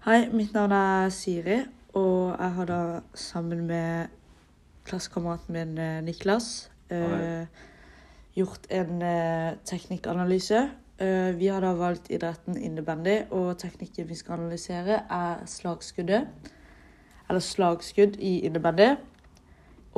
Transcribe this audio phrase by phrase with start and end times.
[0.00, 1.58] Hei, mitt navn er Siri,
[1.92, 2.76] og jeg har da
[3.12, 4.08] sammen med
[4.88, 7.44] klassekameraten min eh, Niklas eh,
[8.32, 10.62] gjort en eh, teknikkanalyse.
[11.04, 16.32] Eh, vi har da valgt idretten innebandy, og teknikken vi skal analysere er slagskuddet.
[17.28, 18.94] Eller slagskudd i innebandy.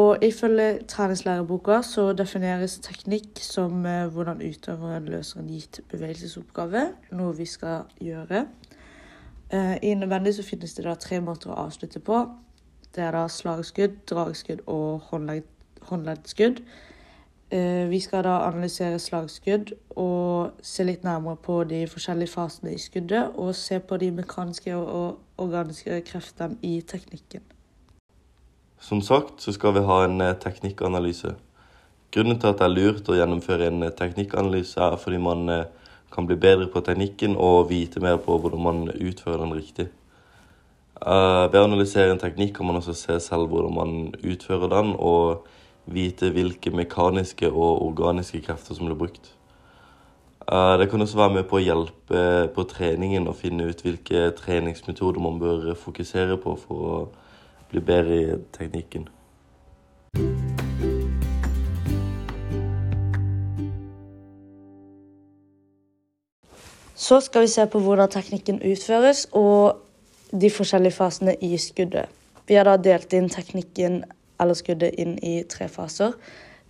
[0.00, 7.36] Og ifølge treningslæreboka så defineres teknikk som eh, hvordan utøveren løser en gitt bevegelsesoppgave, noe
[7.36, 8.46] vi skal gjøre.
[9.52, 12.22] Eh, I nødvendig så finnes det da tre måter å avslutte på.
[12.94, 16.62] Det er da slagskudd, dragskudd og håndledd- håndleddskudd.
[17.50, 22.78] Eh, Vi skal da analysere slagskudd og se litt nærmere på de forskjellige fasene i
[22.78, 27.42] skuddet, og se på de mekaniske og organiske kreftene i teknikken.
[28.78, 31.34] Som sagt så skal vi ha en eh, teknikkanalyse.
[32.12, 35.48] Grunnen til at det er lurt å gjennomføre en teknikkanalyse, er fordi man
[36.12, 39.88] kan bli bedre på teknikken og vite mer på hvordan man utfører den riktig.
[41.00, 44.94] Eh, Ved å analysere en teknikk kan man også se selv hvordan man utfører den,
[44.98, 45.46] og
[45.86, 49.32] vite hvilke mekaniske og organiske krefter som blir brukt.
[50.50, 54.30] Eh, Det kan også være med på å hjelpe på treningen og finne ut hvilke
[54.36, 57.08] treningsmetoder man bør fokusere på for å
[57.70, 59.08] bli bedre i teknikken.
[67.10, 69.80] Så skal vi se på hvordan teknikken utføres, og
[70.30, 72.06] de forskjellige fasene i skuddet.
[72.46, 73.96] Vi har da delt inn teknikken
[74.38, 76.14] eller skuddet inn i tre faser.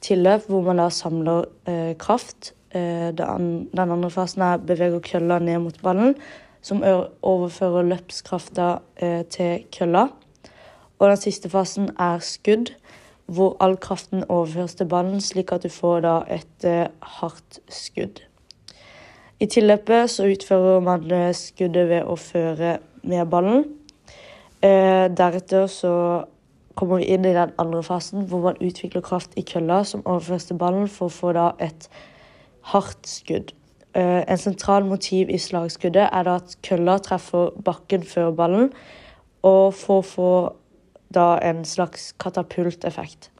[0.00, 2.54] Tilløp, hvor man da samler eh, kraft.
[2.72, 6.16] Eh, den andre fasen er beveger kølla ned mot ballen,
[6.64, 6.80] som
[7.20, 10.06] overfører løpskrafta eh, til kølla.
[10.96, 12.72] Og den siste fasen er skudd,
[13.28, 16.86] hvor all kraften overføres til ballen, slik at du får da et eh,
[17.20, 18.24] hardt skudd.
[19.40, 22.74] I tilløpet så utfører man eh, skuddet ved å føre
[23.08, 23.62] med ballen.
[24.60, 25.92] Eh, deretter så
[26.76, 30.50] kommer vi inn i den andre fasen hvor man utvikler kraft i kølla som overføres
[30.50, 31.88] til ballen for å få da et
[32.68, 33.54] hardt skudd.
[33.96, 38.68] Eh, en sentral motiv i slagskuddet er da at kølla treffer bakken før ballen,
[39.40, 40.32] og for å få
[41.16, 43.30] da en slags katapulteffekt.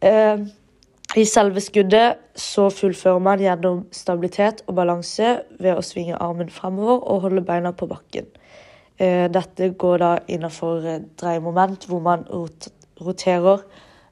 [0.00, 0.48] Eh,
[1.16, 7.00] i selve skuddet så fullfører man gjennom stabilitet og balanse ved å svinge armen fremover
[7.00, 8.28] og holde beina på bakken.
[9.00, 10.84] Eh, Dette går da innenfor
[11.16, 13.64] dreiemoment, hvor man roterer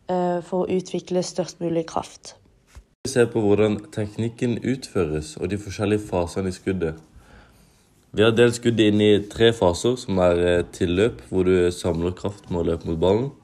[0.08, 2.36] eh, for å utvikle størst mulig kraft.
[3.04, 6.96] Vi ser på hvordan teknikken utføres og de forskjellige fasene i skuddet.
[8.16, 12.16] Vi har delt skuddet inn i tre faser, som er eh, tilløp, hvor du samler
[12.16, 13.34] kraft med å løpe mot ballen.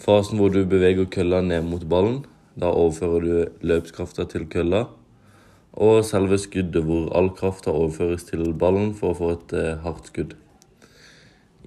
[0.00, 2.22] Fasen hvor du beveger kølla ned mot ballen.
[2.60, 4.84] Da overfører du løpskrafta til kølla.
[5.72, 10.10] Og selve skuddet, hvor all krafta overføres til ballen for å få et eh, hardt
[10.10, 10.36] skudd.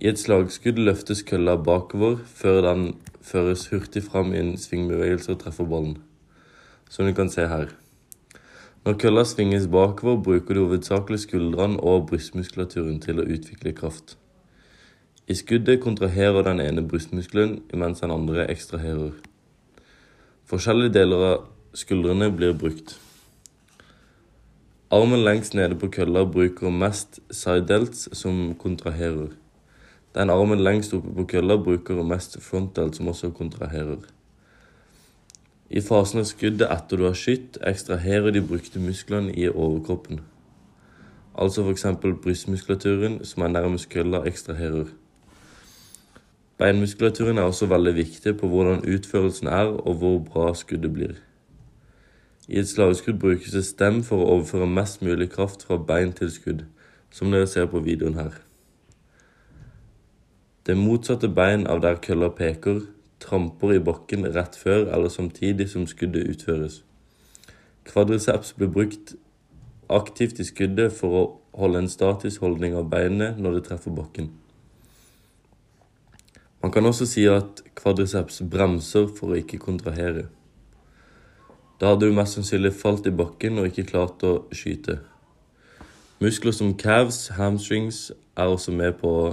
[0.01, 2.89] I et slagskudd løftes kølla bakover før den
[3.23, 6.01] føres hurtig fram i en svingbevegelse og treffer ballen
[6.93, 7.71] som du kan se her.
[8.85, 14.17] Når kølla svinges bakover, bruker du hovedsakelig skuldrene og brystmuskulaturen til å utvikle kraft.
[15.25, 19.15] I skuddet kontraherer den ene brystmuskelen, mens den andre ekstraherer.
[20.43, 21.43] Forskjellige deler av
[21.79, 22.97] skuldrene blir brukt.
[24.91, 29.31] Armen lengst nede på kølla bruker mest side delts, som kontraherer.
[30.13, 34.03] Den armen lengst oppe på kølla bruker mest front delt, som også kontraherer.
[35.69, 40.19] I fasen av skuddet etter du har skutt, ekstraherer de brukte musklene i overkroppen.
[41.33, 41.87] Altså f.eks.
[42.03, 44.91] brystmuskulaturen, som er nærmest kølla, ekstraherer.
[46.57, 51.15] Beinmuskulaturen er også veldig viktig på hvordan utførelsen er og hvor bra skuddet blir.
[52.47, 56.29] I et slagskudd brukes det stem for å overføre mest mulig kraft fra bein til
[56.31, 56.65] skudd,
[57.11, 58.35] som dere ser på videoen her.
[60.67, 62.83] Det motsatte bein av der kølla peker,
[63.23, 66.83] tramper i bakken rett før eller samtidig som skuddet utføres.
[67.87, 69.15] Kvadriceps blir brukt
[69.89, 71.25] aktivt i skuddet for å
[71.59, 74.31] holde en statisk holdning av beinet når det treffer bakken.
[76.63, 80.29] Man kan også si at kvadriceps bremser for å ikke kontrahere.
[81.81, 85.01] Da hadde du mest sannsynlig falt i bakken og ikke klart å skyte.
[86.23, 89.25] Muskler som calves, hamstrings, er også med på å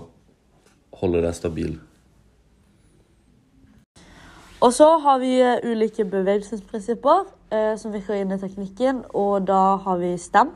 [0.99, 1.77] holde deg stabil.
[4.61, 7.23] Og så har vi eh, ulike bevegelsesprinsipper
[7.55, 10.51] eh, som virker inn i teknikken, og da har vi stem.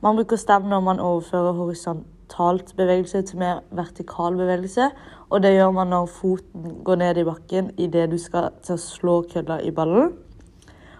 [0.00, 4.88] Man bruker stem når man overfører horisontalt bevegelse til mer vertikal bevegelse,
[5.30, 8.82] og det gjør man når foten går ned i bakken idet du skal til å
[8.82, 10.14] slå kølla i ballen.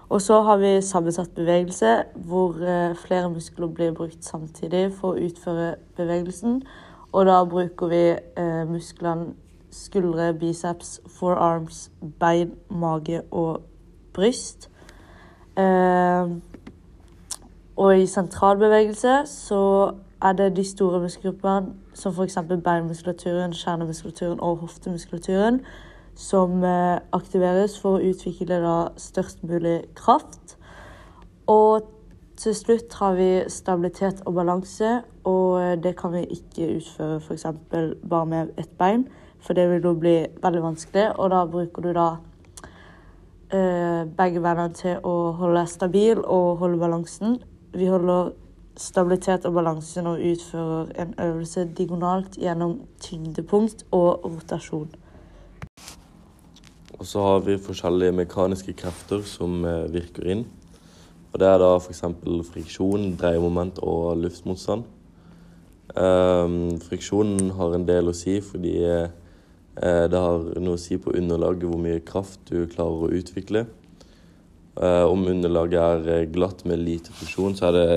[0.09, 5.25] Og så har vi sammensatt bevegelse, hvor eh, flere muskler blir brukt samtidig for å
[5.27, 6.61] utføre bevegelsen.
[7.13, 9.35] Og da bruker vi eh, musklene
[9.75, 11.91] skuldre, biceps, forearms,
[12.21, 13.63] bein, mage og
[14.15, 14.71] bryst.
[15.59, 16.37] Eh,
[17.77, 19.63] og i sentralbevegelse så
[20.23, 22.39] er det de store muskelgruppene, som f.eks.
[22.65, 25.61] beinmuskulaturen, kjernemuskulaturen og hoftemuskulaturen,
[26.17, 30.57] som eh, aktiveres for å utvikle da størst mulig kraft.
[31.47, 31.91] Og
[32.41, 37.47] til slutt har vi stabilitet og balanse, og eh, det kan vi ikke utføre f.eks.
[38.09, 39.07] bare med ett bein,
[39.41, 42.09] for det vil da bli veldig vanskelig, og da bruker du da
[43.53, 47.39] eh, begge beina til å holde stabil og holde balansen.
[47.77, 48.33] Vi holder
[48.77, 54.89] stabilitet og balanse når du utfører en øvelse diagonalt gjennom tyngdepunkt og rotasjon.
[56.97, 60.47] Og så har vi forskjellige mekaniske krefter som eh, virker inn.
[61.33, 62.05] Og det er da f.eks.
[62.49, 64.87] friksjon, dreiemoment og luftmotstand.
[65.97, 69.07] Um, friksjonen har en del å si fordi uh,
[69.77, 73.67] det har noe å si på underlaget hvor mye kraft du klarer å utvikle.
[74.77, 77.89] Uh, om underlaget er glatt med lite friksjon, så er det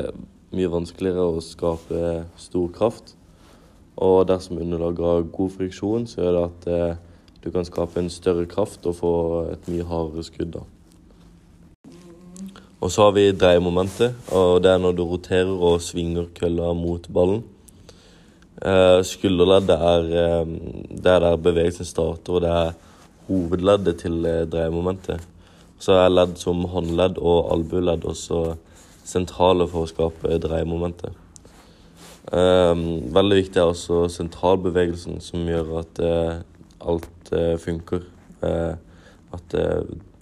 [0.56, 3.13] mye vanskeligere å skape stor kraft.
[4.00, 6.98] Og dersom underlaget har god friksjon, så gjør det at eh,
[7.44, 9.13] du kan skape en større kraft og få
[9.54, 10.57] et mye hardere skudd.
[10.57, 10.66] da.
[12.80, 17.10] Og så har vi dreiemomentet, og det er når du roterer og svinger kølla mot
[17.12, 17.42] ballen.
[18.60, 20.54] Eh, skulderleddet er eh,
[20.92, 22.72] det er der bevegelsen starter, og det er
[23.28, 25.28] hovedleddet til eh, dreiemomentet.
[25.80, 28.57] Så er ledd som håndledd og albueledd også
[29.10, 31.18] sentrale for å skape dreiemomentet.
[32.30, 32.84] Eh,
[33.18, 36.36] veldig viktig er også sentralbevegelsen, som gjør at eh,
[36.80, 38.08] alt eh, funker.
[39.30, 39.54] at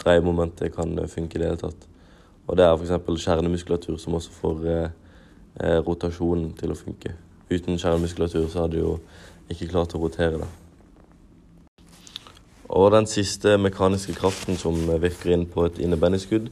[0.02, 1.84] dreiemomentet kan funke i det hele tatt.
[2.48, 3.24] Og det er f.eks.
[3.24, 7.12] kjernemuskulatur som også får eh, rotasjonen til å funke.
[7.50, 8.94] Uten kjernemuskulatur så hadde du jo
[9.52, 10.48] ikke klart å rotere det.
[12.68, 16.50] Og den siste mekaniske kraften som virker inn på et innebandskudd,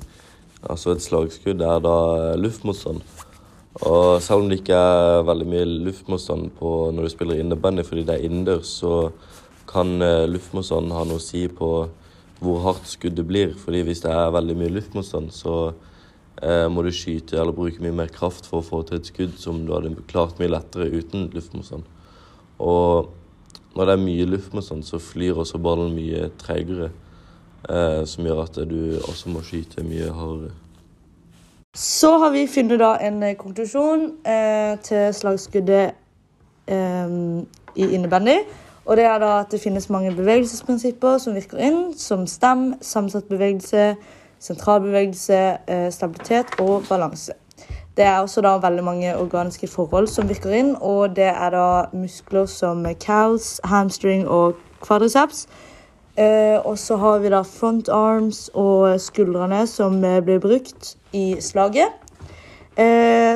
[0.70, 1.96] altså et slagskudd, er da
[2.38, 3.02] luftmotstand.
[3.86, 8.14] Og selv om det ikke er veldig mye luftmotstand når du spiller innebandy fordi det
[8.16, 9.10] er innendørs, så
[9.68, 9.98] kan
[10.30, 11.70] luftmotstand ha noe å si på
[12.40, 13.52] hvor hardt skuddet blir.
[13.58, 15.56] Fordi hvis det er veldig mye luftmotstand, så
[16.42, 19.36] eh, må du skyte eller bruke mye mer kraft for å få til et skudd
[19.40, 21.86] som du hadde klart mye lettere uten luftmotstand.
[22.62, 23.12] Og
[23.76, 26.90] når det er mye luftmotstand, så flyr også ballen mye tregere.
[27.68, 30.52] Eh, som gjør at du også må skyte mye hardere.
[31.74, 35.96] Så har vi funnet da en eh, konklusjon eh, til slagskuddet
[36.68, 37.16] eh,
[37.76, 38.36] i innebandy.
[38.86, 43.26] Og det er da at det finnes mange bevegelsesprinsipper som virker inn, som stem, sammensatt
[43.28, 43.96] bevegelse,
[44.38, 47.32] sentralbevegelse, eh, stabilitet og balanse.
[47.96, 51.84] Det er også da veldig mange organiske forhold som virker inn, og det er da
[51.92, 54.54] muskler som cows, hamstring og
[54.86, 55.48] quadriceps.
[56.16, 61.36] Eh, og så har vi da front arms og skuldrene som eh, blir brukt i
[61.40, 62.02] slaget.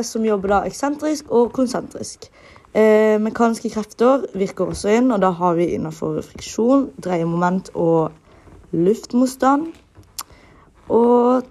[0.04, 2.26] som jobber da eksentrisk og konsentrisk.
[2.74, 8.12] Eh, mekaniske krefter virker også inn, og da har vi innenfor friksjon, dreiemoment og
[8.70, 9.72] luftmotstand.
[10.88, 11.48] Og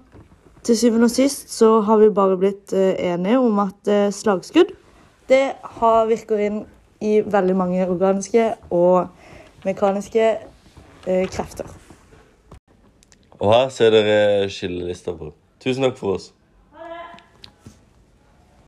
[0.62, 4.72] til syvende og sist så har vi bare blitt eh, enige om at eh, slagskudd
[5.28, 6.62] det har, virker inn
[7.00, 9.08] i veldig mange organiske og
[9.64, 10.49] mekaniske eh,
[11.04, 11.70] krefter.
[13.40, 15.32] Og her ser dere skillelister på.
[15.60, 16.30] Tusen takk for oss.